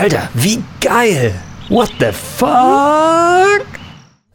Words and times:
Alter, 0.00 0.30
wie 0.32 0.64
geil! 0.80 1.34
What 1.68 1.92
the 2.00 2.06
fuck? 2.10 3.66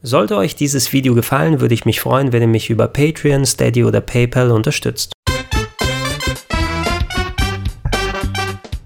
Sollte 0.03 0.37
euch 0.37 0.55
dieses 0.55 0.93
Video 0.93 1.15
gefallen, 1.15 1.59
würde 1.59 1.73
ich 1.73 1.85
mich 1.85 2.01
freuen, 2.01 2.31
wenn 2.31 2.43
ihr 2.43 2.47
mich 2.47 2.69
über 2.69 2.87
Patreon, 2.87 3.47
Steady 3.47 3.83
oder 3.83 3.99
PayPal 3.99 4.51
unterstützt. 4.51 5.13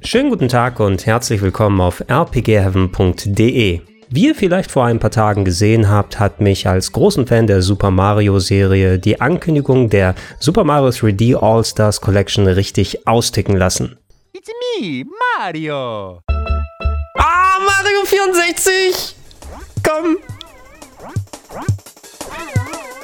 Schönen 0.06 0.30
guten 0.30 0.48
Tag 0.48 0.80
und 0.80 1.06
herzlich 1.06 1.42
willkommen 1.42 1.82
auf 1.82 2.02
rpgheaven.de. 2.10 3.82
Wie 4.08 4.28
ihr 4.28 4.36
vielleicht 4.36 4.72
vor 4.72 4.86
ein 4.86 5.00
paar 5.00 5.12
Tagen 5.12 5.44
gesehen 5.44 5.90
habt, 5.90 6.18
hat 6.18 6.40
mich 6.40 6.66
als 6.66 6.94
großen 6.94 7.28
Fan 7.28 7.46
der 7.46 7.62
Super 7.62 7.92
Mario 7.92 8.40
Serie 8.40 9.00
die 9.00 9.20
Ankündigung 9.20 9.90
der 9.90 10.16
Super 10.40 10.64
Mario 10.64 10.92
3D 10.92 11.36
All-Stars 11.36 12.00
Collection 12.00 12.48
richtig 12.48 13.06
austicken 13.06 13.58
lassen. 13.58 13.98
It's 14.32 14.48
me, 14.80 15.04
Mario. 15.38 16.22
Mario 17.66 18.06
64! 18.06 19.16
Komm! 19.84 20.18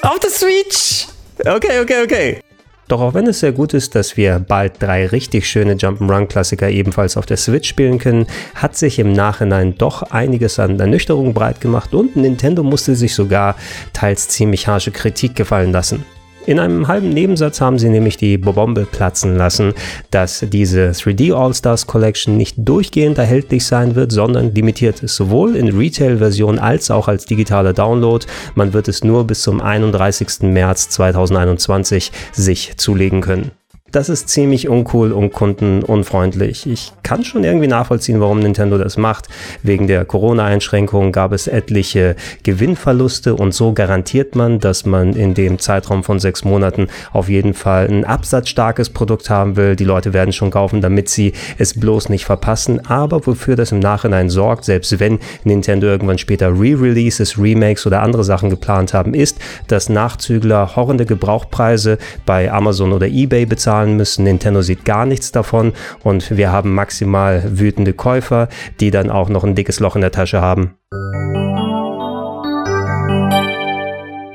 Auf 0.01 0.19
der 0.19 0.29
Switch! 0.29 1.07
Okay, 1.39 1.79
okay, 1.81 2.03
okay. 2.03 2.41
Doch 2.87 3.01
auch 3.01 3.13
wenn 3.15 3.25
es 3.25 3.39
sehr 3.39 3.51
gut 3.51 3.73
ist, 3.73 3.95
dass 3.95 4.15
wir 4.15 4.37
bald 4.39 4.81
drei 4.81 5.07
richtig 5.07 5.49
schöne 5.49 5.73
Jump'n'Run-Klassiker 5.73 6.69
ebenfalls 6.69 7.17
auf 7.17 7.25
der 7.25 7.37
Switch 7.37 7.67
spielen 7.67 7.97
können, 7.97 8.27
hat 8.53 8.77
sich 8.77 8.99
im 8.99 9.11
Nachhinein 9.11 9.75
doch 9.77 10.03
einiges 10.03 10.59
an 10.59 10.79
Ernüchterung 10.79 11.33
breit 11.33 11.61
gemacht 11.61 11.95
und 11.95 12.15
Nintendo 12.15 12.61
musste 12.61 12.95
sich 12.95 13.15
sogar 13.15 13.55
teils 13.93 14.27
ziemlich 14.27 14.67
harsche 14.67 14.91
Kritik 14.91 15.35
gefallen 15.35 15.71
lassen. 15.71 16.05
In 16.45 16.59
einem 16.59 16.87
halben 16.87 17.09
Nebensatz 17.09 17.59
haben 17.59 17.79
sie 17.79 17.89
nämlich 17.89 18.17
die 18.17 18.37
Bombe 18.37 18.85
platzen 18.85 19.35
lassen, 19.35 19.73
dass 20.11 20.45
diese 20.47 20.89
3D 20.91 21.33
All-Stars 21.33 21.87
Collection 21.87 22.37
nicht 22.37 22.55
durchgehend 22.57 23.17
erhältlich 23.17 23.65
sein 23.65 23.95
wird, 23.95 24.11
sondern 24.11 24.53
limitiert 24.53 25.01
ist, 25.01 25.15
sowohl 25.15 25.55
in 25.55 25.75
Retail-Version 25.75 26.59
als 26.59 26.91
auch 26.91 27.07
als 27.07 27.25
digitaler 27.25 27.73
Download. 27.73 28.23
Man 28.53 28.73
wird 28.73 28.87
es 28.87 29.03
nur 29.03 29.25
bis 29.25 29.41
zum 29.41 29.59
31. 29.59 30.41
März 30.41 30.89
2021 30.89 32.11
sich 32.31 32.77
zulegen 32.77 33.21
können 33.21 33.51
das 33.95 34.09
ist 34.09 34.27
ziemlich 34.27 34.67
uncool 34.67 35.13
und 35.13 35.31
kundenunfreundlich. 35.31 36.69
Ich 36.69 36.91
kann 37.01 37.23
schon 37.23 37.45
irgendwie 37.45 37.67
nachvollziehen, 37.67 38.19
warum 38.19 38.39
Nintendo 38.39 38.77
das 38.77 38.97
macht. 38.97 39.29
Wegen 39.63 39.87
der 39.87 40.03
Corona-Einschränkungen 40.03 41.13
gab 41.13 41.31
es 41.31 41.47
etliche 41.47 42.17
Gewinnverluste 42.43 43.35
und 43.35 43.53
so 43.53 43.71
garantiert 43.71 44.35
man, 44.35 44.59
dass 44.59 44.85
man 44.85 45.13
in 45.13 45.33
dem 45.33 45.59
Zeitraum 45.59 46.03
von 46.03 46.19
sechs 46.19 46.43
Monaten 46.43 46.89
auf 47.13 47.29
jeden 47.29 47.53
Fall 47.53 47.87
ein 47.87 48.03
absatzstarkes 48.03 48.89
Produkt 48.89 49.29
haben 49.29 49.55
will. 49.55 49.77
Die 49.77 49.85
Leute 49.85 50.11
werden 50.11 50.33
schon 50.33 50.51
kaufen, 50.51 50.81
damit 50.81 51.07
sie 51.07 51.31
es 51.57 51.79
bloß 51.79 52.09
nicht 52.09 52.25
verpassen. 52.25 52.85
Aber 52.85 53.25
wofür 53.25 53.55
das 53.55 53.71
im 53.71 53.79
Nachhinein 53.79 54.29
sorgt, 54.29 54.65
selbst 54.65 54.99
wenn 54.99 55.19
Nintendo 55.45 55.87
irgendwann 55.87 56.17
später 56.17 56.49
Re-Releases, 56.49 57.39
Remakes 57.39 57.87
oder 57.87 58.01
andere 58.01 58.25
Sachen 58.25 58.49
geplant 58.49 58.93
haben, 58.93 59.13
ist, 59.13 59.37
dass 59.69 59.87
Nachzügler 59.87 60.75
horrende 60.75 61.05
Gebrauchpreise 61.05 61.97
bei 62.25 62.51
Amazon 62.51 62.91
oder 62.91 63.07
eBay 63.07 63.45
bezahlen 63.45 63.74
zahlen 63.75 63.97
müssen. 63.97 64.23
Nintendo 64.23 64.61
sieht 64.61 64.85
gar 64.85 65.05
nichts 65.05 65.31
davon 65.31 65.73
und 66.03 66.37
wir 66.37 66.51
haben 66.51 66.73
maximal 66.73 67.43
wütende 67.59 67.93
Käufer, 67.93 68.47
die 68.79 68.91
dann 68.91 69.09
auch 69.09 69.29
noch 69.29 69.43
ein 69.43 69.55
dickes 69.55 69.79
Loch 69.79 69.95
in 69.95 70.01
der 70.01 70.11
Tasche 70.11 70.41
haben. 70.41 70.75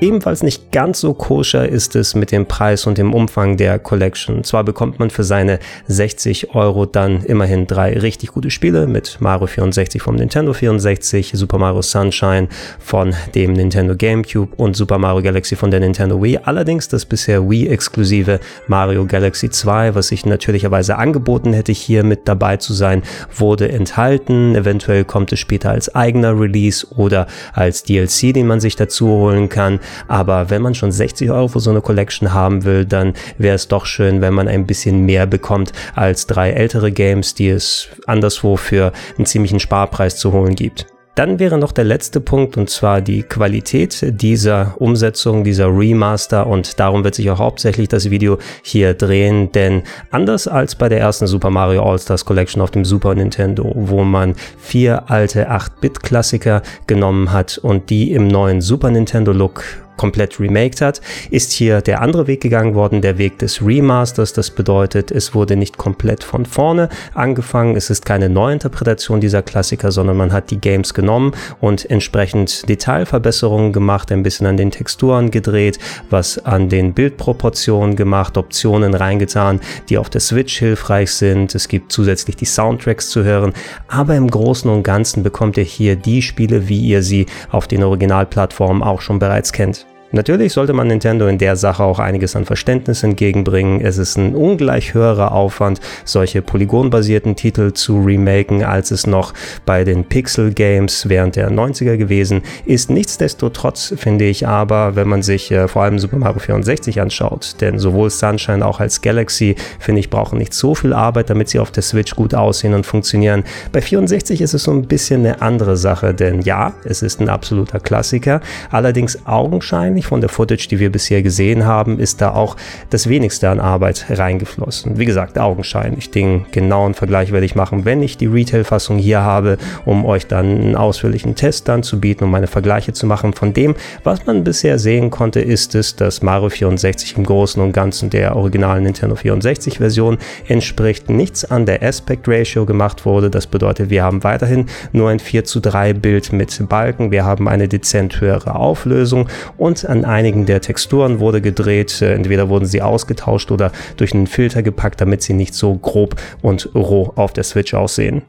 Ebenfalls 0.01 0.41
nicht 0.41 0.71
ganz 0.71 0.99
so 0.99 1.13
koscher 1.13 1.69
ist 1.69 1.95
es 1.95 2.15
mit 2.15 2.31
dem 2.31 2.47
Preis 2.47 2.87
und 2.87 2.97
dem 2.97 3.13
Umfang 3.13 3.55
der 3.55 3.77
Collection. 3.77 4.43
Zwar 4.43 4.63
bekommt 4.63 4.97
man 4.97 5.11
für 5.11 5.23
seine 5.23 5.59
60 5.85 6.55
Euro 6.55 6.87
dann 6.87 7.23
immerhin 7.23 7.67
drei 7.67 7.93
richtig 7.93 8.31
gute 8.31 8.49
Spiele 8.49 8.87
mit 8.87 9.17
Mario 9.21 9.45
64 9.45 10.01
vom 10.01 10.15
Nintendo 10.15 10.53
64, 10.53 11.33
Super 11.35 11.59
Mario 11.59 11.83
Sunshine 11.83 12.47
von 12.79 13.13
dem 13.35 13.53
Nintendo 13.53 13.95
GameCube 13.95 14.55
und 14.57 14.75
Super 14.75 14.97
Mario 14.97 15.21
Galaxy 15.21 15.55
von 15.55 15.69
der 15.69 15.81
Nintendo 15.81 16.19
Wii. 16.19 16.39
Allerdings 16.45 16.87
das 16.87 17.05
bisher 17.05 17.47
Wii-exklusive 17.47 18.39
Mario 18.65 19.05
Galaxy 19.05 19.51
2, 19.51 19.93
was 19.93 20.11
ich 20.11 20.25
natürlicherweise 20.25 20.97
angeboten 20.97 21.53
hätte, 21.53 21.73
hier 21.73 22.03
mit 22.03 22.27
dabei 22.27 22.57
zu 22.57 22.73
sein, 22.73 23.03
wurde 23.37 23.71
enthalten. 23.71 24.55
Eventuell 24.55 25.05
kommt 25.05 25.31
es 25.31 25.37
später 25.37 25.69
als 25.69 25.93
eigener 25.93 26.39
Release 26.39 26.87
oder 26.95 27.27
als 27.53 27.83
DLC, 27.83 28.33
den 28.33 28.47
man 28.47 28.59
sich 28.59 28.75
dazu 28.75 29.07
holen 29.07 29.47
kann. 29.47 29.79
Aber 30.07 30.49
wenn 30.49 30.61
man 30.61 30.75
schon 30.75 30.91
60 30.91 31.31
Euro 31.31 31.47
für 31.47 31.59
so 31.59 31.69
eine 31.69 31.81
Collection 31.81 32.33
haben 32.33 32.63
will, 32.65 32.85
dann 32.85 33.13
wäre 33.37 33.55
es 33.55 33.67
doch 33.67 33.85
schön, 33.85 34.21
wenn 34.21 34.33
man 34.33 34.47
ein 34.47 34.67
bisschen 34.67 35.05
mehr 35.05 35.25
bekommt 35.25 35.71
als 35.95 36.27
drei 36.27 36.51
ältere 36.51 36.91
Games, 36.91 37.33
die 37.33 37.49
es 37.49 37.89
anderswo 38.07 38.57
für 38.57 38.91
einen 39.17 39.25
ziemlichen 39.25 39.59
Sparpreis 39.59 40.17
zu 40.17 40.31
holen 40.31 40.55
gibt. 40.55 40.90
Dann 41.15 41.39
wäre 41.39 41.57
noch 41.57 41.73
der 41.73 41.83
letzte 41.83 42.21
Punkt 42.21 42.55
und 42.55 42.69
zwar 42.69 43.01
die 43.01 43.23
Qualität 43.23 44.21
dieser 44.21 44.75
Umsetzung, 44.79 45.43
dieser 45.43 45.67
Remaster. 45.67 46.47
Und 46.47 46.79
darum 46.79 47.03
wird 47.03 47.15
sich 47.15 47.29
auch 47.29 47.39
hauptsächlich 47.39 47.89
das 47.89 48.09
Video 48.09 48.37
hier 48.63 48.93
drehen, 48.93 49.51
denn 49.51 49.83
anders 50.09 50.47
als 50.47 50.75
bei 50.75 50.87
der 50.87 51.01
ersten 51.01 51.27
Super 51.27 51.49
Mario 51.49 51.83
All-Stars 51.83 52.23
Collection 52.23 52.61
auf 52.61 52.71
dem 52.71 52.85
Super 52.85 53.13
Nintendo, 53.13 53.73
wo 53.75 54.03
man 54.03 54.35
vier 54.57 55.09
alte 55.09 55.51
8-Bit-Klassiker 55.51 56.61
genommen 56.87 57.33
hat 57.33 57.57
und 57.57 57.89
die 57.89 58.13
im 58.13 58.27
neuen 58.29 58.61
Super 58.61 58.89
Nintendo 58.89 59.33
Look 59.33 59.63
komplett 60.01 60.39
remaked 60.39 60.81
hat, 60.81 60.99
ist 61.29 61.51
hier 61.51 61.79
der 61.81 62.01
andere 62.01 62.25
Weg 62.25 62.41
gegangen 62.41 62.73
worden, 62.73 63.03
der 63.03 63.19
Weg 63.19 63.37
des 63.37 63.63
Remasters. 63.63 64.33
Das 64.33 64.49
bedeutet, 64.49 65.11
es 65.11 65.35
wurde 65.35 65.55
nicht 65.55 65.77
komplett 65.77 66.23
von 66.23 66.47
vorne 66.47 66.89
angefangen. 67.13 67.75
Es 67.75 67.91
ist 67.91 68.03
keine 68.03 68.27
Neuinterpretation 68.27 69.21
dieser 69.21 69.43
Klassiker, 69.43 69.91
sondern 69.91 70.17
man 70.17 70.33
hat 70.33 70.49
die 70.49 70.59
Games 70.59 70.95
genommen 70.95 71.33
und 71.59 71.87
entsprechend 71.87 72.67
Detailverbesserungen 72.67 73.73
gemacht, 73.73 74.11
ein 74.11 74.23
bisschen 74.23 74.47
an 74.47 74.57
den 74.57 74.71
Texturen 74.71 75.29
gedreht, 75.29 75.77
was 76.09 76.43
an 76.43 76.67
den 76.67 76.93
Bildproportionen 76.93 77.95
gemacht, 77.95 78.39
Optionen 78.39 78.95
reingetan, 78.95 79.59
die 79.89 79.99
auf 79.99 80.09
der 80.09 80.21
Switch 80.21 80.57
hilfreich 80.57 81.11
sind. 81.11 81.53
Es 81.53 81.67
gibt 81.67 81.91
zusätzlich 81.91 82.35
die 82.35 82.45
Soundtracks 82.45 83.11
zu 83.11 83.23
hören, 83.23 83.53
aber 83.87 84.15
im 84.15 84.31
Großen 84.31 84.67
und 84.67 84.81
Ganzen 84.81 85.21
bekommt 85.21 85.57
ihr 85.57 85.63
hier 85.63 85.95
die 85.95 86.23
Spiele, 86.23 86.67
wie 86.67 86.81
ihr 86.81 87.03
sie 87.03 87.27
auf 87.51 87.67
den 87.67 87.83
Originalplattformen 87.83 88.81
auch 88.81 89.01
schon 89.01 89.19
bereits 89.19 89.53
kennt. 89.53 89.85
Natürlich 90.13 90.51
sollte 90.51 90.73
man 90.73 90.87
Nintendo 90.87 91.27
in 91.27 91.37
der 91.37 91.55
Sache 91.55 91.83
auch 91.83 91.99
einiges 91.99 92.35
an 92.35 92.45
Verständnis 92.45 93.03
entgegenbringen. 93.03 93.79
Es 93.81 93.97
ist 93.97 94.17
ein 94.17 94.35
ungleich 94.35 94.93
höherer 94.93 95.31
Aufwand, 95.31 95.79
solche 96.03 96.41
polygonbasierten 96.41 97.37
Titel 97.37 97.71
zu 97.71 98.01
remaken, 98.01 98.63
als 98.63 98.91
es 98.91 99.07
noch 99.07 99.33
bei 99.65 99.85
den 99.85 100.03
Pixel 100.03 100.53
Games 100.53 101.07
während 101.07 101.37
der 101.37 101.49
90er 101.49 101.95
gewesen 101.95 102.41
ist. 102.65 102.89
Nichtsdestotrotz 102.89 103.93
finde 103.95 104.25
ich 104.25 104.47
aber, 104.47 104.97
wenn 104.97 105.07
man 105.07 105.23
sich 105.23 105.49
äh, 105.51 105.69
vor 105.69 105.83
allem 105.83 105.97
Super 105.97 106.17
Mario 106.17 106.39
64 106.39 106.99
anschaut, 106.99 107.55
denn 107.61 107.79
sowohl 107.79 108.09
Sunshine 108.09 108.65
auch 108.65 108.81
als 108.81 109.01
Galaxy, 109.01 109.55
finde 109.79 110.01
ich, 110.01 110.09
brauchen 110.09 110.37
nicht 110.37 110.53
so 110.53 110.75
viel 110.75 110.91
Arbeit, 110.91 111.29
damit 111.29 111.47
sie 111.47 111.59
auf 111.59 111.71
der 111.71 111.83
Switch 111.83 112.15
gut 112.15 112.33
aussehen 112.33 112.73
und 112.73 112.85
funktionieren. 112.85 113.43
Bei 113.71 113.81
64 113.81 114.41
ist 114.41 114.53
es 114.53 114.63
so 114.63 114.71
ein 114.71 114.87
bisschen 114.87 115.25
eine 115.25 115.41
andere 115.41 115.77
Sache, 115.77 116.13
denn 116.13 116.41
ja, 116.41 116.73
es 116.83 117.01
ist 117.01 117.21
ein 117.21 117.29
absoluter 117.29 117.79
Klassiker, 117.79 118.41
allerdings 118.71 119.25
augenscheinlich 119.25 120.00
wahrscheinlich 120.01 120.05
von 120.07 120.21
der 120.21 120.29
Footage, 120.29 120.67
die 120.69 120.79
wir 120.79 120.91
bisher 120.91 121.21
gesehen 121.21 121.65
haben, 121.65 121.99
ist 121.99 122.21
da 122.21 122.33
auch 122.33 122.55
das 122.89 123.07
wenigste 123.07 123.49
an 123.49 123.59
Arbeit 123.59 124.05
reingeflossen. 124.09 124.97
Wie 124.97 125.05
gesagt, 125.05 125.37
augenscheinlich. 125.37 126.11
Den 126.11 126.45
genauen 126.51 126.93
Vergleich 126.93 127.31
werde 127.31 127.45
ich 127.45 127.55
machen, 127.55 127.85
wenn 127.85 128.01
ich 128.01 128.17
die 128.17 128.27
Retail-Fassung 128.27 128.97
hier 128.97 129.21
habe, 129.21 129.57
um 129.85 130.05
euch 130.05 130.27
dann 130.27 130.45
einen 130.45 130.75
ausführlichen 130.75 131.35
Test 131.35 131.67
dann 131.67 131.83
zu 131.83 131.99
bieten, 131.99 132.23
um 132.23 132.31
meine 132.31 132.47
Vergleiche 132.47 132.93
zu 132.93 133.05
machen. 133.05 133.33
Von 133.33 133.53
dem, 133.53 133.75
was 134.03 134.25
man 134.25 134.43
bisher 134.43 134.79
sehen 134.79 135.09
konnte, 135.09 135.41
ist 135.41 135.75
es, 135.75 135.95
dass 135.95 136.21
Mario 136.21 136.49
64 136.49 137.17
im 137.17 137.23
Großen 137.23 137.61
und 137.61 137.73
Ganzen 137.73 138.09
der 138.09 138.35
originalen 138.35 138.83
Nintendo 138.83 139.15
64 139.15 139.77
Version 139.77 140.17
entspricht. 140.47 141.09
Nichts 141.09 141.45
an 141.45 141.65
der 141.65 141.81
Aspect 141.83 142.27
Ratio 142.27 142.65
gemacht 142.65 143.05
wurde. 143.05 143.29
Das 143.29 143.47
bedeutet, 143.47 143.89
wir 143.89 144.03
haben 144.03 144.23
weiterhin 144.23 144.65
nur 144.91 145.09
ein 145.09 145.19
4 145.19 145.43
zu 145.43 145.59
3 145.59 145.93
Bild 145.93 146.33
mit 146.33 146.51
Balken. 146.67 147.11
Wir 147.11 147.25
haben 147.25 147.47
eine 147.47 147.67
dezent 147.67 148.19
höhere 148.21 148.55
Auflösung 148.55 149.27
und 149.57 149.85
an 149.91 150.05
einigen 150.05 150.45
der 150.45 150.61
Texturen 150.61 151.19
wurde 151.19 151.41
gedreht. 151.41 152.01
Äh, 152.01 152.13
entweder 152.13 152.49
wurden 152.49 152.65
sie 152.65 152.81
ausgetauscht 152.81 153.51
oder 153.51 153.71
durch 153.97 154.13
einen 154.13 154.27
Filter 154.27 154.63
gepackt, 154.63 155.01
damit 155.01 155.21
sie 155.21 155.33
nicht 155.33 155.53
so 155.53 155.75
grob 155.75 156.15
und 156.41 156.69
roh 156.73 157.11
auf 157.15 157.33
der 157.33 157.43
Switch 157.43 157.73
aussehen. 157.73 158.23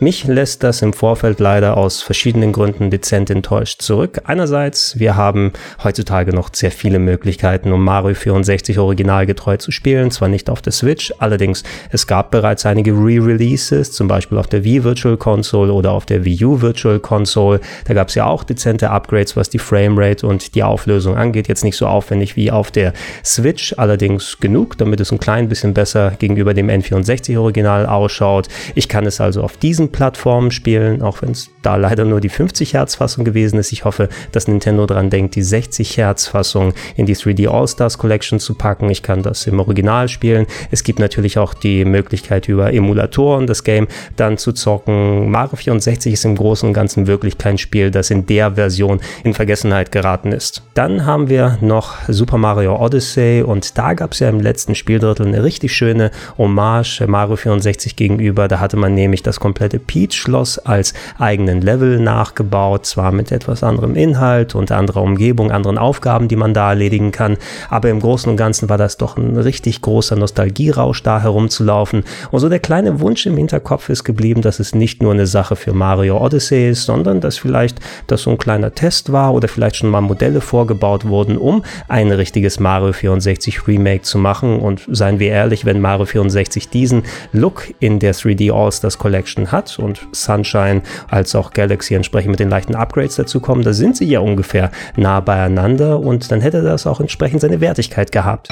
Mich 0.00 0.28
lässt 0.28 0.62
das 0.62 0.80
im 0.82 0.92
Vorfeld 0.92 1.40
leider 1.40 1.76
aus 1.76 2.02
verschiedenen 2.02 2.52
Gründen 2.52 2.88
dezent 2.88 3.30
enttäuscht 3.30 3.82
zurück. 3.82 4.20
Einerseits, 4.26 4.96
wir 5.00 5.16
haben 5.16 5.52
heutzutage 5.82 6.32
noch 6.32 6.50
sehr 6.52 6.70
viele 6.70 7.00
Möglichkeiten, 7.00 7.72
um 7.72 7.82
Mario 7.82 8.14
64 8.14 8.78
originalgetreu 8.78 9.56
zu 9.56 9.72
spielen, 9.72 10.12
zwar 10.12 10.28
nicht 10.28 10.50
auf 10.50 10.62
der 10.62 10.72
Switch, 10.72 11.12
allerdings 11.18 11.64
es 11.90 12.06
gab 12.06 12.30
bereits 12.30 12.64
einige 12.64 12.92
Re-Releases, 12.92 13.90
zum 13.90 14.06
Beispiel 14.06 14.38
auf 14.38 14.46
der 14.46 14.62
Wii 14.62 14.84
Virtual 14.84 15.16
Console 15.16 15.72
oder 15.72 15.90
auf 15.90 16.06
der 16.06 16.24
Wii 16.24 16.44
U 16.44 16.60
Virtual 16.60 17.00
Console. 17.00 17.58
Da 17.84 17.92
gab 17.92 18.06
es 18.06 18.14
ja 18.14 18.26
auch 18.26 18.44
dezente 18.44 18.90
Upgrades, 18.90 19.36
was 19.36 19.50
die 19.50 19.58
Framerate 19.58 20.28
und 20.28 20.54
die 20.54 20.62
Auflösung 20.62 21.16
angeht. 21.16 21.48
Jetzt 21.48 21.64
nicht 21.64 21.76
so 21.76 21.88
aufwendig 21.88 22.36
wie 22.36 22.52
auf 22.52 22.70
der 22.70 22.92
Switch, 23.24 23.74
allerdings 23.76 24.38
genug, 24.38 24.78
damit 24.78 25.00
es 25.00 25.10
ein 25.10 25.18
klein 25.18 25.48
bisschen 25.48 25.74
besser 25.74 26.12
gegenüber 26.20 26.54
dem 26.54 26.68
N64 26.68 27.36
Original 27.36 27.84
ausschaut. 27.84 28.46
Ich 28.76 28.88
kann 28.88 29.04
es 29.04 29.20
also 29.20 29.42
auf 29.42 29.56
diesen 29.56 29.87
Plattformen 29.88 30.50
spielen, 30.50 31.02
auch 31.02 31.22
wenn 31.22 31.32
es 31.32 31.50
da 31.62 31.76
leider 31.76 32.04
nur 32.04 32.20
die 32.20 32.28
50 32.28 32.74
Hertz 32.74 32.94
Fassung 32.94 33.24
gewesen 33.24 33.58
ist. 33.58 33.72
Ich 33.72 33.84
hoffe, 33.84 34.08
dass 34.32 34.48
Nintendo 34.48 34.86
dran 34.86 35.10
denkt, 35.10 35.34
die 35.34 35.42
60 35.42 35.96
Hertz 35.96 36.26
Fassung 36.26 36.74
in 36.96 37.06
die 37.06 37.16
3D 37.16 37.48
All-Stars 37.48 37.98
Collection 37.98 38.40
zu 38.40 38.54
packen. 38.54 38.88
Ich 38.90 39.02
kann 39.02 39.22
das 39.22 39.46
im 39.46 39.60
Original 39.60 40.08
spielen. 40.08 40.46
Es 40.70 40.84
gibt 40.84 40.98
natürlich 40.98 41.38
auch 41.38 41.54
die 41.54 41.84
Möglichkeit 41.84 42.48
über 42.48 42.72
Emulatoren 42.72 43.46
das 43.46 43.64
Game 43.64 43.88
dann 44.16 44.38
zu 44.38 44.52
zocken. 44.52 45.30
Mario 45.30 45.56
64 45.56 46.12
ist 46.12 46.24
im 46.24 46.36
Großen 46.36 46.68
und 46.68 46.74
Ganzen 46.74 47.06
wirklich 47.06 47.38
kein 47.38 47.58
Spiel, 47.58 47.90
das 47.90 48.10
in 48.10 48.26
der 48.26 48.52
Version 48.52 49.00
in 49.24 49.34
Vergessenheit 49.34 49.92
geraten 49.92 50.32
ist. 50.32 50.62
Dann 50.74 51.06
haben 51.06 51.28
wir 51.28 51.58
noch 51.60 51.96
Super 52.08 52.38
Mario 52.38 52.76
Odyssey 52.76 53.42
und 53.42 53.76
da 53.76 53.94
gab 53.94 54.12
es 54.12 54.20
ja 54.20 54.28
im 54.28 54.40
letzten 54.40 54.74
Spieldrittel 54.74 55.26
eine 55.26 55.42
richtig 55.42 55.74
schöne 55.74 56.10
Hommage 56.36 57.06
Mario 57.06 57.36
64 57.36 57.96
gegenüber. 57.96 58.48
Da 58.48 58.60
hatte 58.60 58.76
man 58.76 58.94
nämlich 58.94 59.22
das 59.22 59.40
komplette 59.40 59.77
sogenannte 59.78 59.86
Peach-Schloss 59.86 60.58
als 60.58 60.94
eigenen 61.18 61.60
Level 61.60 61.98
nachgebaut, 61.98 62.86
zwar 62.86 63.12
mit 63.12 63.32
etwas 63.32 63.62
anderem 63.62 63.94
Inhalt 63.94 64.54
und 64.54 64.70
anderer 64.72 65.02
Umgebung, 65.02 65.50
anderen 65.50 65.78
Aufgaben, 65.78 66.28
die 66.28 66.36
man 66.36 66.54
da 66.54 66.70
erledigen 66.70 67.12
kann, 67.12 67.36
aber 67.70 67.90
im 67.90 68.00
Großen 68.00 68.30
und 68.30 68.36
Ganzen 68.36 68.68
war 68.68 68.78
das 68.78 68.96
doch 68.96 69.16
ein 69.16 69.36
richtig 69.36 69.80
großer 69.80 70.16
Nostalgierausch, 70.16 71.02
da 71.02 71.20
herumzulaufen. 71.20 72.04
Und 72.30 72.40
so 72.40 72.48
der 72.48 72.60
kleine 72.60 73.00
Wunsch 73.00 73.26
im 73.26 73.36
Hinterkopf 73.36 73.88
ist 73.88 74.04
geblieben, 74.04 74.42
dass 74.42 74.60
es 74.60 74.74
nicht 74.74 75.02
nur 75.02 75.12
eine 75.12 75.26
Sache 75.26 75.56
für 75.56 75.72
Mario 75.72 76.18
Odyssey 76.18 76.70
ist, 76.70 76.84
sondern 76.84 77.20
dass 77.20 77.38
vielleicht 77.38 77.78
das 78.06 78.22
so 78.22 78.30
ein 78.30 78.38
kleiner 78.38 78.74
Test 78.74 79.12
war 79.12 79.34
oder 79.34 79.48
vielleicht 79.48 79.76
schon 79.76 79.90
mal 79.90 80.00
Modelle 80.00 80.40
vorgebaut 80.40 81.06
wurden, 81.06 81.36
um 81.36 81.62
ein 81.88 82.10
richtiges 82.10 82.60
Mario 82.60 82.92
64 82.92 83.66
Remake 83.66 84.02
zu 84.02 84.18
machen. 84.18 84.60
Und 84.60 84.82
seien 84.90 85.18
wir 85.18 85.30
ehrlich, 85.30 85.64
wenn 85.64 85.80
Mario 85.80 86.06
64 86.06 86.68
diesen 86.68 87.02
Look 87.32 87.74
in 87.80 87.98
der 87.98 88.14
3D 88.14 88.52
All-Stars 88.52 88.98
Collection 88.98 89.52
hat, 89.52 89.67
und 89.76 90.06
Sunshine 90.12 90.82
als 91.10 91.34
auch 91.34 91.50
Galaxy 91.50 91.94
entsprechend 91.94 92.30
mit 92.30 92.40
den 92.40 92.48
leichten 92.48 92.76
Upgrades 92.76 93.16
dazu 93.16 93.40
kommen, 93.40 93.62
da 93.62 93.72
sind 93.72 93.96
sie 93.96 94.06
ja 94.06 94.20
ungefähr 94.20 94.70
nah 94.96 95.18
beieinander 95.18 95.98
und 95.98 96.30
dann 96.30 96.40
hätte 96.40 96.62
das 96.62 96.86
auch 96.86 97.00
entsprechend 97.00 97.40
seine 97.40 97.60
Wertigkeit 97.60 98.12
gehabt. 98.12 98.48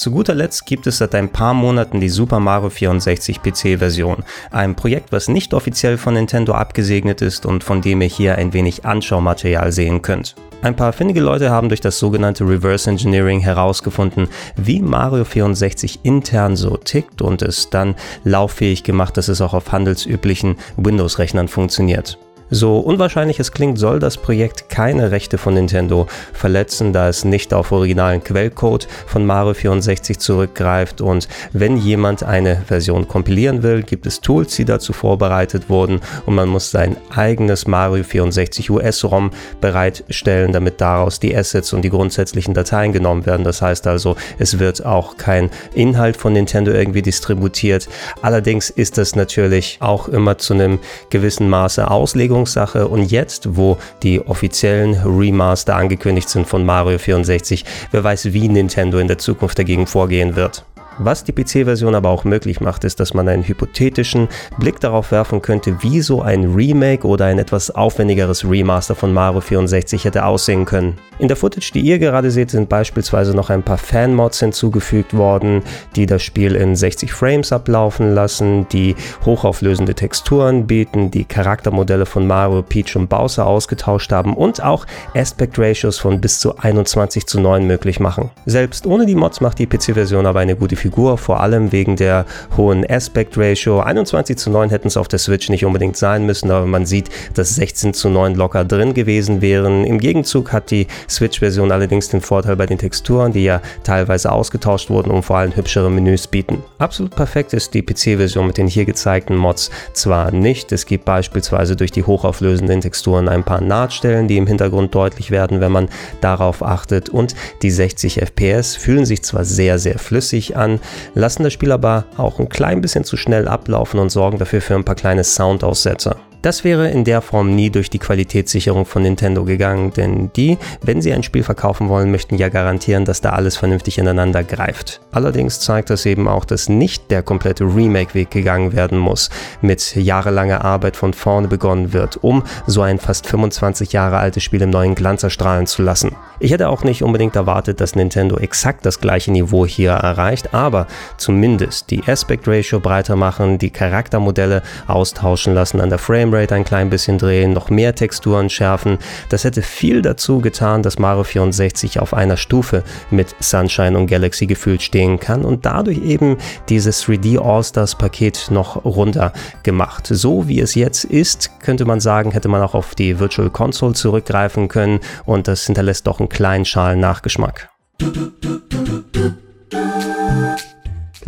Zu 0.00 0.12
guter 0.12 0.34
Letzt 0.34 0.64
gibt 0.64 0.86
es 0.86 0.96
seit 0.96 1.14
ein 1.14 1.28
paar 1.28 1.52
Monaten 1.52 2.00
die 2.00 2.08
Super 2.08 2.40
Mario 2.40 2.70
64 2.70 3.42
PC-Version, 3.42 4.24
ein 4.50 4.74
Projekt, 4.74 5.12
was 5.12 5.28
nicht 5.28 5.52
offiziell 5.52 5.98
von 5.98 6.14
Nintendo 6.14 6.54
abgesegnet 6.54 7.20
ist 7.20 7.44
und 7.44 7.64
von 7.64 7.82
dem 7.82 8.00
ihr 8.00 8.08
hier 8.08 8.36
ein 8.36 8.54
wenig 8.54 8.86
Anschaumaterial 8.86 9.72
sehen 9.72 10.00
könnt. 10.00 10.36
Ein 10.62 10.76
paar 10.76 10.92
findige 10.92 11.20
Leute 11.20 11.48
haben 11.48 11.70
durch 11.70 11.80
das 11.80 11.98
sogenannte 11.98 12.44
Reverse 12.44 12.90
Engineering 12.90 13.40
herausgefunden, 13.40 14.28
wie 14.56 14.80
Mario 14.80 15.24
64 15.24 16.00
intern 16.02 16.54
so 16.54 16.76
tickt 16.76 17.22
und 17.22 17.40
es 17.40 17.70
dann 17.70 17.94
lauffähig 18.24 18.84
gemacht, 18.84 19.16
dass 19.16 19.28
es 19.28 19.40
auch 19.40 19.54
auf 19.54 19.72
handelsüblichen 19.72 20.56
Windows-Rechnern 20.76 21.48
funktioniert. 21.48 22.18
So 22.50 22.78
unwahrscheinlich 22.78 23.38
es 23.38 23.52
klingt, 23.52 23.78
soll 23.78 24.00
das 24.00 24.16
Projekt 24.16 24.68
keine 24.68 25.12
Rechte 25.12 25.38
von 25.38 25.54
Nintendo 25.54 26.08
verletzen, 26.32 26.92
da 26.92 27.08
es 27.08 27.24
nicht 27.24 27.54
auf 27.54 27.70
originalen 27.70 28.24
Quellcode 28.24 28.88
von 29.06 29.24
Mario 29.24 29.54
64 29.54 30.18
zurückgreift 30.18 31.00
und 31.00 31.28
wenn 31.52 31.76
jemand 31.76 32.24
eine 32.24 32.56
Version 32.66 33.06
kompilieren 33.06 33.62
will, 33.62 33.84
gibt 33.84 34.04
es 34.06 34.20
Tools, 34.20 34.56
die 34.56 34.64
dazu 34.64 34.92
vorbereitet 34.92 35.68
wurden 35.68 36.00
und 36.26 36.34
man 36.34 36.48
muss 36.48 36.72
sein 36.72 36.96
eigenes 37.14 37.68
Mario 37.68 38.02
64 38.02 38.68
US-ROM 38.68 39.30
bereitstellen, 39.60 40.52
damit 40.52 40.80
daraus 40.80 41.20
die 41.20 41.36
Assets 41.36 41.72
und 41.72 41.82
die 41.82 41.90
grundsätzlichen 41.90 42.52
Dateien 42.52 42.92
genommen 42.92 43.26
werden. 43.26 43.44
Das 43.44 43.62
heißt 43.62 43.86
also, 43.86 44.16
es 44.40 44.58
wird 44.58 44.84
auch 44.84 45.16
kein 45.16 45.50
Inhalt 45.74 46.16
von 46.16 46.32
Nintendo 46.32 46.72
irgendwie 46.72 47.02
distributiert. 47.02 47.88
Allerdings 48.22 48.70
ist 48.70 48.98
das 48.98 49.14
natürlich 49.14 49.78
auch 49.80 50.08
immer 50.08 50.38
zu 50.38 50.54
einem 50.54 50.80
gewissen 51.10 51.48
Maße 51.48 51.88
Auslegung 51.88 52.39
Auslegungssache 52.40 52.88
und 52.88 53.10
jetzt, 53.10 53.56
wo 53.56 53.78
die 54.02 54.20
offiziellen 54.20 54.94
Remaster 55.04 55.76
angekündigt 55.76 56.28
sind 56.28 56.46
von 56.46 56.64
Mario 56.64 56.98
64, 56.98 57.64
wer 57.90 58.04
weiß, 58.04 58.32
wie 58.32 58.48
Nintendo 58.48 58.98
in 58.98 59.08
der 59.08 59.18
Zukunft 59.18 59.58
dagegen 59.58 59.86
vorgehen 59.86 60.36
wird. 60.36 60.64
Was 60.98 61.24
die 61.24 61.32
PC-Version 61.32 61.94
aber 61.94 62.10
auch 62.10 62.24
möglich 62.24 62.60
macht, 62.60 62.84
ist, 62.84 63.00
dass 63.00 63.14
man 63.14 63.28
einen 63.28 63.42
hypothetischen 63.42 64.28
Blick 64.58 64.80
darauf 64.80 65.12
werfen 65.12 65.40
könnte, 65.42 65.82
wie 65.82 66.00
so 66.00 66.22
ein 66.22 66.54
Remake 66.54 67.06
oder 67.06 67.26
ein 67.26 67.38
etwas 67.38 67.70
aufwendigeres 67.70 68.44
Remaster 68.48 68.94
von 68.94 69.12
Mario 69.12 69.40
64 69.40 70.04
hätte 70.04 70.24
aussehen 70.24 70.64
können. 70.64 70.98
In 71.18 71.28
der 71.28 71.36
Footage, 71.36 71.72
die 71.74 71.80
ihr 71.80 71.98
gerade 71.98 72.30
seht, 72.30 72.50
sind 72.50 72.68
beispielsweise 72.70 73.34
noch 73.34 73.50
ein 73.50 73.62
paar 73.62 73.76
Fan-Mods 73.76 74.40
hinzugefügt 74.40 75.14
worden, 75.14 75.62
die 75.94 76.06
das 76.06 76.22
Spiel 76.22 76.54
in 76.54 76.74
60 76.74 77.12
Frames 77.12 77.52
ablaufen 77.52 78.14
lassen, 78.14 78.66
die 78.70 78.94
hochauflösende 79.26 79.94
Texturen 79.94 80.66
bieten, 80.66 81.10
die 81.10 81.24
Charaktermodelle 81.24 82.06
von 82.06 82.26
Mario, 82.26 82.62
Peach 82.62 82.96
und 82.96 83.08
Bowser 83.08 83.46
ausgetauscht 83.46 84.12
haben 84.12 84.34
und 84.34 84.62
auch 84.62 84.86
Aspect 85.14 85.58
Ratios 85.58 85.98
von 85.98 86.20
bis 86.22 86.40
zu 86.40 86.56
21 86.56 87.26
zu 87.26 87.38
9 87.38 87.66
möglich 87.66 88.00
machen. 88.00 88.30
Selbst 88.46 88.86
ohne 88.86 89.04
die 89.04 89.14
Mods 89.14 89.42
macht 89.42 89.58
die 89.58 89.66
PC-Version 89.66 90.24
aber 90.24 90.40
eine 90.40 90.56
gute 90.56 90.76
Figur, 90.80 91.18
vor 91.18 91.40
allem 91.40 91.72
wegen 91.72 91.96
der 91.96 92.24
hohen 92.56 92.88
Aspect 92.88 93.36
Ratio. 93.36 93.80
21 93.80 94.38
zu 94.38 94.50
9 94.50 94.70
hätten 94.70 94.88
es 94.88 94.96
auf 94.96 95.08
der 95.08 95.18
Switch 95.18 95.50
nicht 95.50 95.64
unbedingt 95.64 95.96
sein 95.96 96.24
müssen, 96.24 96.50
aber 96.50 96.66
man 96.66 96.86
sieht, 96.86 97.10
dass 97.34 97.54
16 97.54 97.92
zu 97.92 98.08
9 98.08 98.34
locker 98.34 98.64
drin 98.64 98.94
gewesen 98.94 99.42
wären. 99.42 99.84
Im 99.84 99.98
Gegenzug 99.98 100.52
hat 100.52 100.70
die 100.70 100.86
Switch-Version 101.08 101.70
allerdings 101.70 102.08
den 102.08 102.22
Vorteil 102.22 102.56
bei 102.56 102.66
den 102.66 102.78
Texturen, 102.78 103.32
die 103.32 103.44
ja 103.44 103.60
teilweise 103.84 104.32
ausgetauscht 104.32 104.88
wurden 104.88 105.10
und 105.10 105.22
vor 105.22 105.36
allem 105.36 105.54
hübschere 105.54 105.90
Menüs 105.90 106.26
bieten. 106.26 106.62
Absolut 106.78 107.14
perfekt 107.14 107.52
ist 107.52 107.74
die 107.74 107.82
PC-Version 107.82 108.46
mit 108.46 108.56
den 108.56 108.66
hier 108.66 108.86
gezeigten 108.86 109.36
Mods 109.36 109.70
zwar 109.92 110.30
nicht. 110.30 110.72
Es 110.72 110.86
gibt 110.86 111.04
beispielsweise 111.04 111.76
durch 111.76 111.90
die 111.90 112.04
hochauflösenden 112.04 112.80
Texturen 112.80 113.28
ein 113.28 113.44
paar 113.44 113.60
Nahtstellen, 113.60 114.28
die 114.28 114.38
im 114.38 114.46
Hintergrund 114.46 114.94
deutlich 114.94 115.30
werden, 115.30 115.60
wenn 115.60 115.72
man 115.72 115.88
darauf 116.22 116.62
achtet. 116.62 117.10
Und 117.10 117.34
die 117.62 117.70
60 117.70 118.22
FPS 118.22 118.76
fühlen 118.76 119.04
sich 119.04 119.22
zwar 119.22 119.44
sehr, 119.44 119.78
sehr 119.78 119.98
flüssig 119.98 120.56
an, 120.56 120.69
an, 120.70 120.80
lassen 121.14 121.42
das 121.42 121.52
Spiel 121.52 121.72
aber 121.72 122.04
auch 122.16 122.38
ein 122.38 122.48
klein 122.48 122.80
bisschen 122.80 123.04
zu 123.04 123.16
schnell 123.16 123.48
ablaufen 123.48 124.00
und 124.00 124.10
sorgen 124.10 124.38
dafür 124.38 124.60
für 124.60 124.74
ein 124.74 124.84
paar 124.84 124.94
kleine 124.94 125.24
Soundaussetzer. 125.24 126.16
Das 126.42 126.64
wäre 126.64 126.88
in 126.88 127.04
der 127.04 127.20
Form 127.20 127.54
nie 127.54 127.68
durch 127.68 127.90
die 127.90 127.98
Qualitätssicherung 127.98 128.86
von 128.86 129.02
Nintendo 129.02 129.44
gegangen, 129.44 129.92
denn 129.92 130.30
die, 130.36 130.56
wenn 130.80 131.02
sie 131.02 131.12
ein 131.12 131.22
Spiel 131.22 131.42
verkaufen 131.42 131.90
wollen, 131.90 132.10
möchten 132.10 132.36
ja 132.36 132.48
garantieren, 132.48 133.04
dass 133.04 133.20
da 133.20 133.30
alles 133.30 133.58
vernünftig 133.58 133.98
ineinander 133.98 134.42
greift. 134.42 135.02
Allerdings 135.12 135.60
zeigt 135.60 135.90
das 135.90 136.06
eben 136.06 136.28
auch, 136.28 136.46
dass 136.46 136.70
nicht 136.70 137.10
der 137.10 137.22
komplette 137.22 137.64
Remake-Weg 137.64 138.30
gegangen 138.30 138.72
werden 138.72 138.96
muss, 138.96 139.28
mit 139.60 139.94
jahrelanger 139.96 140.64
Arbeit 140.64 140.96
von 140.96 141.12
vorne 141.12 141.46
begonnen 141.48 141.92
wird, 141.92 142.16
um 142.24 142.42
so 142.66 142.80
ein 142.80 142.98
fast 142.98 143.26
25 143.26 143.92
Jahre 143.92 144.16
altes 144.16 144.42
Spiel 144.42 144.62
im 144.62 144.70
neuen 144.70 144.94
Glanz 144.94 145.22
erstrahlen 145.22 145.66
zu 145.66 145.82
lassen. 145.82 146.16
Ich 146.40 146.52
hätte 146.52 146.70
auch 146.70 146.84
nicht 146.84 147.02
unbedingt 147.02 147.36
erwartet, 147.36 147.80
dass 147.82 147.94
Nintendo 147.94 148.38
exakt 148.38 148.86
das 148.86 149.00
gleiche 149.00 149.30
Niveau 149.30 149.66
hier 149.66 149.90
erreicht, 149.90 150.54
aber 150.54 150.86
zumindest 151.18 151.90
die 151.90 152.02
Aspect 152.06 152.48
Ratio 152.48 152.80
breiter 152.80 153.14
machen, 153.14 153.58
die 153.58 153.70
Charaktermodelle 153.70 154.62
austauschen 154.86 155.54
lassen 155.54 155.80
an 155.80 155.90
der 155.90 155.98
Frame 155.98 156.30
Framerate 156.30 156.54
ein 156.54 156.64
klein 156.64 156.90
bisschen 156.90 157.18
drehen, 157.18 157.52
noch 157.52 157.70
mehr 157.70 157.94
Texturen 157.94 158.48
schärfen. 158.50 158.98
Das 159.30 159.44
hätte 159.44 159.62
viel 159.62 160.00
dazu 160.00 160.40
getan, 160.40 160.82
dass 160.82 160.98
Mario 160.98 161.24
64 161.24 161.98
auf 161.98 162.14
einer 162.14 162.36
Stufe 162.36 162.84
mit 163.10 163.34
Sunshine 163.40 163.98
und 163.98 164.06
Galaxy 164.06 164.46
gefühlt 164.46 164.82
stehen 164.82 165.18
kann 165.18 165.44
und 165.44 165.66
dadurch 165.66 165.98
eben 165.98 166.36
dieses 166.68 167.04
3D 167.04 167.38
All-Stars 167.38 167.96
Paket 167.96 168.48
noch 168.50 168.84
runter 168.84 169.32
gemacht. 169.62 170.06
So 170.06 170.46
wie 170.46 170.60
es 170.60 170.74
jetzt 170.74 171.04
ist, 171.04 171.50
könnte 171.60 171.84
man 171.84 172.00
sagen, 172.00 172.30
hätte 172.30 172.48
man 172.48 172.62
auch 172.62 172.74
auf 172.74 172.94
die 172.94 173.18
Virtual 173.18 173.50
Console 173.50 173.94
zurückgreifen 173.94 174.68
können 174.68 175.00
und 175.26 175.48
das 175.48 175.66
hinterlässt 175.66 176.06
doch 176.06 176.20
einen 176.20 176.28
kleinen 176.30 176.64
Schalen 176.64 177.00
Nachgeschmack. 177.00 177.68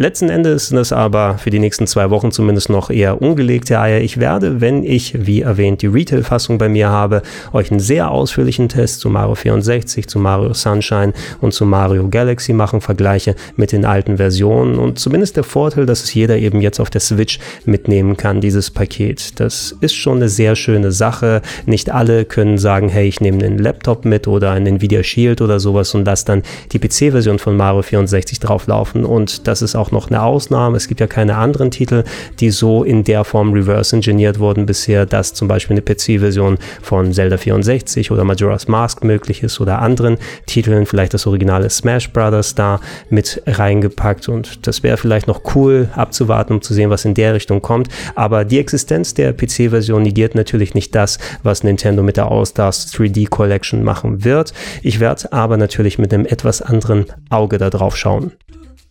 Letzten 0.03 0.31
Endes 0.31 0.67
sind 0.67 0.79
es 0.79 0.93
aber 0.93 1.39
für 1.39 1.51
die 1.51 1.61
nächsten 1.61 1.87
zwei 1.87 2.11
Wochen 2.11 2.33
zumindest 2.33 2.69
noch 2.71 2.91
eher 2.91 3.23
ungelegte 3.23 3.79
Eier. 3.79 4.01
Ich 4.01 4.19
werde, 4.19 4.61
wenn 4.61 4.83
ich, 4.83 5.27
wie 5.27 5.43
erwähnt, 5.43 5.81
die 5.81 5.87
Retail-Fassung 5.87 6.59
bei 6.59 6.69
mir 6.69 6.89
habe, 6.89 7.23
euch 7.53 7.71
einen 7.71 7.79
sehr 7.79 8.11
ausführlichen 8.11 8.69
Test 8.69 8.99
zu 8.99 9.11
Mario 9.11 9.37
64, 9.37 10.09
zu 10.09 10.19
Mario 10.19 10.55
Sunshine 10.55 11.13
und 11.41 11.55
zu 11.55 11.67
Mario 11.67 12.09
Galaxy 12.09 12.53
machen, 12.53 12.81
vergleiche 12.81 13.37
mit 13.55 13.71
den 13.71 13.85
alten 13.85 14.17
Versionen 14.17 14.81
und 14.81 14.99
zumindest 14.99 15.37
der 15.37 15.45
Vorteil, 15.45 15.87
dass 15.87 16.03
es 16.03 16.13
jeder 16.13 16.37
eben 16.37 16.61
jetzt 16.61 16.81
auf 16.81 16.91
der 16.91 17.01
Switch 17.01 17.39
mitnehmen 17.65 18.17
kann, 18.17 18.41
dieses 18.41 18.73
Paket. 18.73 19.39
Das 19.39 19.77
ist 19.83 19.95
schon 19.95 20.17
eine 20.17 20.29
sehr 20.29 20.57
schöne 20.57 20.91
Sache. 20.91 21.43
Nicht 21.65 21.91
alle 21.91 22.25
können 22.25 22.59
sagen, 22.59 22.89
hey, 22.89 23.07
ich 23.07 23.21
nehme 23.21 23.45
einen 23.45 23.59
Laptop 23.59 24.05
mit 24.05 24.27
oder 24.27 24.51
einen 24.51 24.67
Nvidia 24.67 25.05
Shield 25.05 25.41
oder 25.41 25.61
sowas 25.61 25.95
und 25.95 26.05
lasse 26.07 26.25
dann 26.25 26.43
die 26.73 26.81
PC-Version 26.81 27.39
von 27.39 27.57
Mario 27.57 27.83
64 27.83 28.41
drauflaufen 28.41 29.05
und 29.05 29.47
das 29.47 29.63
ist 29.63 29.77
auch 29.77 29.92
auch 29.92 29.92
noch 29.93 30.09
eine 30.09 30.23
Ausnahme. 30.23 30.77
Es 30.77 30.89
gibt 30.89 31.01
ja 31.01 31.07
keine 31.07 31.37
anderen 31.37 31.71
Titel, 31.71 32.05
die 32.41 32.51
so 32.51 32.85
in 32.85 33.05
der 33.05 33.25
Form 33.25 33.53
reverse 33.53 33.95
engineert 33.97 34.39
wurden 34.39 34.67
bisher, 34.67 35.07
dass 35.07 35.35
zum 35.35 35.49
Beispiel 35.49 35.75
eine 35.75 35.83
PC-Version 35.83 36.59
von 36.83 37.13
Zelda 37.13 37.37
64 37.37 38.11
oder 38.11 38.25
Majora's 38.25 38.69
Mask 38.69 39.05
möglich 39.05 39.43
ist 39.43 39.61
oder 39.61 39.81
anderen 39.81 40.19
Titeln, 40.47 40.87
vielleicht 40.87 41.15
das 41.15 41.27
originale 41.27 41.71
Smash 41.71 42.13
Brothers 42.13 42.55
da 42.55 42.81
mit 43.11 43.43
reingepackt 43.47 44.29
und 44.29 44.67
das 44.67 44.83
wäre 44.83 44.97
vielleicht 44.97 45.27
noch 45.27 45.43
cool 45.55 45.89
abzuwarten, 45.95 46.55
um 46.55 46.63
zu 46.63 46.75
sehen, 46.75 46.91
was 46.91 47.05
in 47.05 47.15
der 47.15 47.35
Richtung 47.35 47.63
kommt. 47.63 47.89
Aber 48.15 48.45
die 48.45 48.59
Existenz 48.59 49.15
der 49.15 49.33
PC-Version 49.33 50.03
negiert 50.03 50.35
natürlich 50.35 50.75
nicht 50.75 50.95
das, 50.95 51.19
was 51.43 51.65
Nintendo 51.65 52.03
mit 52.03 52.17
der 52.17 52.31
All-Stars 52.31 52.93
3D 52.95 53.29
Collection 53.29 53.83
machen 53.83 54.25
wird. 54.25 54.53
Ich 54.83 55.01
werde 55.01 55.33
aber 55.33 55.57
natürlich 55.57 55.99
mit 55.99 56.13
einem 56.13 56.27
etwas 56.27 56.63
anderen 56.63 57.07
Auge 57.31 57.59
da 57.59 57.71
drauf 57.71 57.97
schauen. 57.97 58.33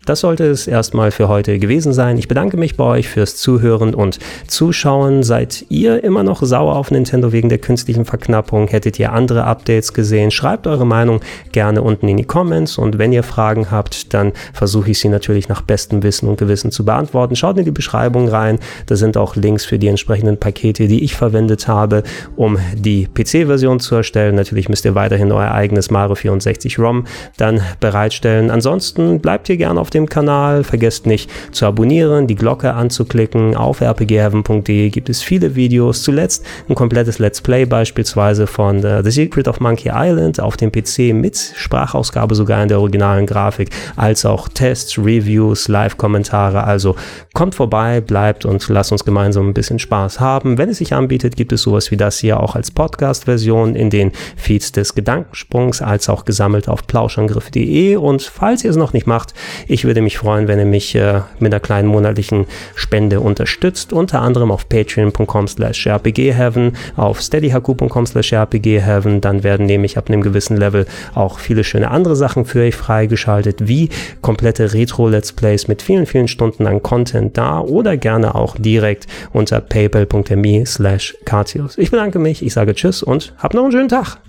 Das 0.05 0.22
sollte 0.22 0.46
es 0.46 0.65
erstmal 0.65 1.12
für 1.12 1.27
heute 1.27 1.60
gewesen 1.60 1.93
sein. 1.93 2.17
Ich 2.17 2.27
bedanke 2.27 2.58
mich 2.58 2.75
bei 2.75 2.84
euch 2.84 3.08
fürs 3.08 3.36
Zuhören 3.38 3.93
und 3.93 4.17
Zuschauen. 4.48 5.22
Seid 5.22 5.67
ihr 5.70 6.03
immer 6.03 6.24
noch 6.24 6.41
sauer 6.41 6.75
auf 6.75 6.89
Nintendo 6.89 7.31
wegen 7.31 7.50
der 7.50 7.60
künstlichen 7.60 8.05
Verknappung? 8.05 8.67
Hättet 8.67 8.98
ihr 8.98 9.13
andere 9.13 9.43
Updates 9.43 9.93
gesehen? 9.93 10.31
Schreibt 10.31 10.65
eure 10.65 10.88
Meinung 10.88 11.20
gerne 11.51 11.84
unten 11.84 12.08
in 12.08 12.17
die 12.17 12.24
Comments 12.24 12.79
und 12.79 12.98
wenn 12.98 13.13
ihr 13.13 13.22
Fragen 13.22 13.70
habt, 13.70 14.12
dann 14.15 14.31
versuche 14.53 14.89
ich 14.89 15.00
sie 15.00 15.08
natürlich 15.08 15.50
nach 15.50 15.62
bestem 15.62 16.01
Wissen 16.01 16.27
und 16.27 16.39
Gewissen 16.39 16.72
zu 16.72 16.84
beantworten. 16.84 17.36
Schaut 17.36 17.60
in 17.60 17.65
die 17.65 17.72
Beschreibung 17.72 18.27
rein. 18.27 18.58
Da 18.88 18.96
sind 18.96 19.17
auch 19.17 19.36
Links 19.36 19.65
für 19.65 19.77
die 19.77 19.88
entsprechenden 19.88 20.39
Pakete, 20.39 20.88
die 20.88 21.03
ich 21.03 21.13
verwendet 21.13 21.67
habe, 21.67 22.01
um 22.36 22.58
die 22.74 23.05
PC-Version 23.05 23.79
zu 23.79 23.93
erstellen. 23.93 24.34
Natürlich 24.34 24.67
müsst 24.67 24.84
ihr 24.84 24.96
weiterhin 24.96 25.31
euer 25.31 25.51
eigenes 25.51 25.91
Mario 25.91 26.15
64 26.15 26.79
ROM 26.79 27.05
dann 27.38 27.62
bereitstellen. 27.79 28.50
Ansonsten 28.50 29.20
bleibt 29.20 29.48
ihr 29.48 29.58
gerne 29.58 29.79
auf 29.79 29.90
dem 29.93 30.07
Kanal. 30.07 30.63
Vergesst 30.63 31.05
nicht 31.05 31.29
zu 31.51 31.65
abonnieren, 31.65 32.27
die 32.27 32.36
Glocke 32.36 32.74
anzuklicken. 32.74 33.55
Auf 33.55 33.81
rpgheaven.de 33.81 34.89
gibt 34.89 35.10
es 35.10 35.21
viele 35.21 35.55
Videos. 35.55 36.03
Zuletzt 36.03 36.45
ein 36.69 36.75
komplettes 36.75 37.19
Let's 37.19 37.41
Play 37.41 37.65
beispielsweise 37.65 38.48
von 38.48 38.83
uh, 38.83 39.03
The 39.03 39.12
Secret 39.12 39.48
of 39.48 39.60
Monkey 39.60 39.91
Island 39.93 40.39
auf 40.39 40.57
dem 40.57 40.71
PC 40.71 41.13
mit 41.13 41.38
Sprachausgabe 41.55 42.36
sogar 42.36 42.62
in 42.62 42.69
der 42.69 42.79
originalen 42.79 43.25
Grafik, 43.25 43.69
als 43.95 44.25
auch 44.25 44.48
Tests, 44.48 44.98
Reviews, 44.98 45.67
Live-Kommentare. 45.67 46.63
Also 46.63 46.95
kommt 47.33 47.55
vorbei, 47.55 48.01
bleibt 48.01 48.45
und 48.45 48.67
lasst 48.69 48.91
uns 48.91 49.05
gemeinsam 49.05 49.50
ein 49.50 49.53
bisschen 49.53 49.79
Spaß 49.79 50.19
haben. 50.19 50.57
Wenn 50.57 50.69
es 50.69 50.77
sich 50.77 50.93
anbietet, 50.93 51.36
gibt 51.36 51.51
es 51.53 51.62
sowas 51.62 51.91
wie 51.91 51.98
das 51.98 52.19
hier 52.19 52.39
auch 52.39 52.55
als 52.55 52.71
Podcast-Version 52.71 53.75
in 53.75 53.89
den 53.89 54.12
Feeds 54.36 54.71
des 54.71 54.95
Gedankensprungs, 54.95 55.81
als 55.81 56.10
auch 56.10 56.25
gesammelt 56.25 56.67
auf 56.67 56.88
plauschangriff.de. 56.88 57.95
Und 57.95 58.21
falls 58.21 58.63
ihr 58.63 58.69
es 58.71 58.77
noch 58.77 58.93
nicht 58.93 59.07
macht, 59.07 59.33
ich 59.67 59.80
ich 59.81 59.85
würde 59.85 60.03
mich 60.03 60.19
freuen, 60.19 60.47
wenn 60.47 60.59
ihr 60.59 60.65
mich 60.65 60.93
äh, 60.93 61.21
mit 61.39 61.51
einer 61.51 61.59
kleinen 61.59 61.88
monatlichen 61.88 62.45
Spende 62.75 63.19
unterstützt, 63.19 63.93
unter 63.93 64.21
anderem 64.21 64.51
auf 64.51 64.69
patreon.com 64.69 65.47
slash 65.47 65.88
rpgheaven, 65.88 66.73
auf 66.97 67.19
steadyhaku.com 67.19 68.05
slash 68.05 68.31
rpgheaven, 68.31 69.21
dann 69.21 69.41
werden 69.41 69.65
nämlich 69.65 69.97
ab 69.97 70.07
einem 70.07 70.21
gewissen 70.21 70.55
Level 70.55 70.85
auch 71.15 71.39
viele 71.39 71.63
schöne 71.63 71.89
andere 71.89 72.15
Sachen 72.15 72.45
für 72.45 72.61
euch 72.61 72.75
freigeschaltet, 72.75 73.67
wie 73.67 73.89
komplette 74.21 74.71
Retro-Let's 74.71 75.33
Plays 75.33 75.67
mit 75.67 75.81
vielen, 75.81 76.05
vielen 76.05 76.27
Stunden 76.27 76.67
an 76.67 76.83
Content 76.83 77.35
da 77.35 77.59
oder 77.59 77.97
gerne 77.97 78.35
auch 78.35 78.55
direkt 78.59 79.07
unter 79.33 79.61
paypal.me 79.61 80.63
slash 80.67 81.17
Ich 81.77 81.89
bedanke 81.89 82.19
mich, 82.19 82.45
ich 82.45 82.53
sage 82.53 82.75
Tschüss 82.75 83.01
und 83.01 83.33
habt 83.39 83.55
noch 83.55 83.63
einen 83.63 83.71
schönen 83.71 83.89
Tag. 83.89 84.19